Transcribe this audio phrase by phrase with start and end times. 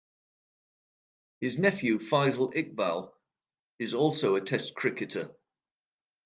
[1.41, 3.13] His nephew, Faisal Iqbal,
[3.77, 5.29] is also a Test cricketer.